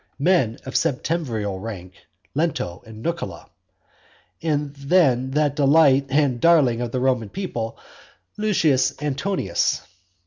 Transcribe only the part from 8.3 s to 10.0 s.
Lucius Antonius.